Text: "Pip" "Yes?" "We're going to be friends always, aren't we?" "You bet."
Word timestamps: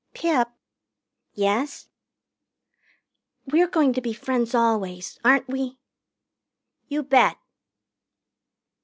"Pip" 0.15 0.47
"Yes?" 1.35 1.87
"We're 3.45 3.67
going 3.67 3.93
to 3.93 4.01
be 4.01 4.13
friends 4.13 4.55
always, 4.55 5.19
aren't 5.23 5.47
we?" 5.47 5.77
"You 6.87 7.03
bet." 7.03 7.37